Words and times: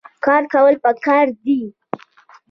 کار 0.25 0.43
کول 0.53 0.75
پکار 0.83 1.25
دي 1.43 1.59